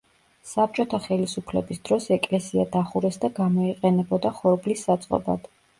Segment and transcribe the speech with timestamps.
[0.53, 5.51] საბჭოთა ხელისუფლების დროს ეკლესია დახურეს და გამოიყენებოდა ხორბლის საწყობად.